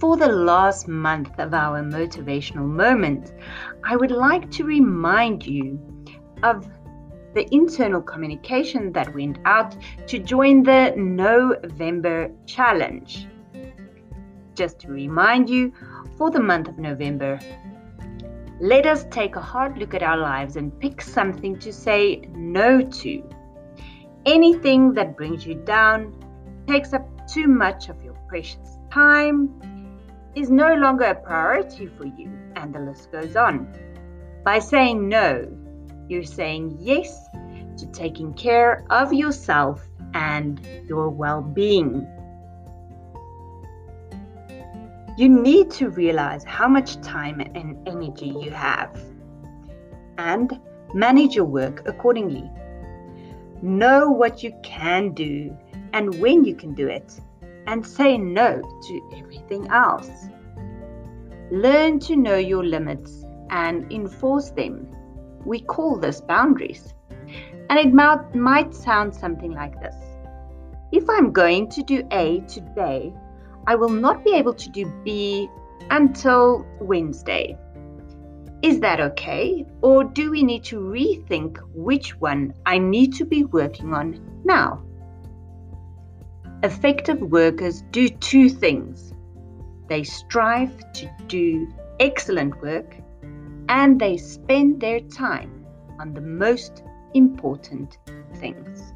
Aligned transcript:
for 0.00 0.16
the 0.16 0.28
last 0.28 0.88
month 0.88 1.38
of 1.38 1.54
our 1.54 1.82
motivational 1.82 2.66
moment, 2.66 3.32
I 3.84 3.96
would 3.96 4.10
like 4.10 4.50
to 4.52 4.64
remind 4.64 5.46
you 5.46 5.78
of 6.42 6.68
the 7.34 7.46
internal 7.54 8.00
communication 8.00 8.92
that 8.92 9.14
went 9.14 9.38
out 9.44 9.76
to 10.06 10.18
join 10.18 10.62
the 10.62 10.94
November 10.96 12.30
challenge. 12.46 13.26
Just 14.54 14.78
to 14.80 14.88
remind 14.88 15.48
you, 15.48 15.72
for 16.16 16.30
the 16.30 16.40
month 16.40 16.68
of 16.68 16.78
November, 16.78 17.38
let 18.60 18.86
us 18.86 19.04
take 19.10 19.36
a 19.36 19.40
hard 19.40 19.76
look 19.76 19.92
at 19.92 20.02
our 20.02 20.16
lives 20.16 20.56
and 20.56 20.78
pick 20.80 21.02
something 21.02 21.58
to 21.58 21.72
say 21.72 22.22
no 22.32 22.80
to. 22.80 23.22
Anything 24.24 24.94
that 24.94 25.16
brings 25.16 25.46
you 25.46 25.54
down, 25.54 26.12
takes 26.66 26.92
up 26.92 27.06
too 27.28 27.46
much 27.46 27.88
of 27.88 28.02
your 28.02 28.14
precious 28.28 28.78
time, 28.90 29.60
is 30.36 30.50
no 30.50 30.74
longer 30.74 31.04
a 31.04 31.14
priority 31.14 31.86
for 31.86 32.04
you, 32.04 32.30
and 32.56 32.74
the 32.74 32.78
list 32.78 33.10
goes 33.10 33.36
on. 33.36 33.66
By 34.44 34.58
saying 34.58 35.08
no, 35.08 35.48
you're 36.08 36.24
saying 36.24 36.76
yes 36.78 37.26
to 37.78 37.86
taking 37.86 38.34
care 38.34 38.84
of 38.90 39.14
yourself 39.14 39.88
and 40.12 40.60
your 40.86 41.08
well 41.08 41.40
being. 41.40 42.06
You 45.16 45.30
need 45.30 45.70
to 45.72 45.88
realize 45.88 46.44
how 46.44 46.68
much 46.68 47.00
time 47.00 47.40
and 47.40 47.88
energy 47.88 48.28
you 48.28 48.50
have 48.50 49.02
and 50.18 50.60
manage 50.92 51.34
your 51.34 51.46
work 51.46 51.88
accordingly. 51.88 52.50
Know 53.62 54.10
what 54.10 54.42
you 54.42 54.52
can 54.62 55.14
do 55.14 55.56
and 55.94 56.20
when 56.20 56.44
you 56.44 56.54
can 56.54 56.74
do 56.74 56.88
it, 56.88 57.18
and 57.66 57.86
say 57.86 58.16
no 58.16 58.60
to 58.60 59.10
everything 59.16 59.68
else. 59.68 60.10
Learn 61.50 61.98
to 62.00 62.16
know 62.16 62.36
your 62.36 62.64
limits 62.64 63.24
and 63.50 63.90
enforce 63.92 64.50
them. 64.50 64.88
We 65.44 65.60
call 65.60 65.96
this 65.96 66.20
boundaries. 66.20 66.94
And 67.68 67.78
it 67.78 67.92
might, 67.92 68.34
might 68.34 68.74
sound 68.74 69.14
something 69.14 69.52
like 69.52 69.80
this 69.80 69.96
If 70.92 71.08
I'm 71.10 71.32
going 71.32 71.68
to 71.70 71.82
do 71.82 72.06
A 72.12 72.40
today, 72.48 73.12
I 73.66 73.74
will 73.74 73.90
not 73.90 74.24
be 74.24 74.34
able 74.34 74.54
to 74.54 74.70
do 74.70 74.86
B 75.04 75.48
until 75.90 76.64
Wednesday. 76.80 77.58
Is 78.62 78.80
that 78.80 79.00
okay? 79.00 79.66
Or 79.82 80.04
do 80.04 80.30
we 80.30 80.42
need 80.42 80.64
to 80.64 80.78
rethink 80.80 81.58
which 81.74 82.18
one 82.20 82.54
I 82.64 82.78
need 82.78 83.14
to 83.14 83.24
be 83.24 83.44
working 83.44 83.92
on 83.92 84.20
now? 84.44 84.85
Effective 86.62 87.20
workers 87.20 87.82
do 87.90 88.08
two 88.08 88.48
things 88.48 89.12
they 89.88 90.02
strive 90.02 90.92
to 90.92 91.08
do 91.28 91.68
excellent 92.00 92.60
work 92.60 92.96
and 93.68 94.00
they 94.00 94.16
spend 94.16 94.80
their 94.80 95.00
time 95.00 95.64
on 96.00 96.12
the 96.14 96.20
most 96.20 96.82
important 97.14 97.98
things. 98.36 98.92